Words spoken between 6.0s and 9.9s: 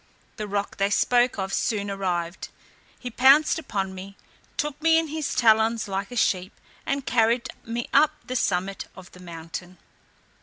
a sheep, and carried me up the summit of the mountain.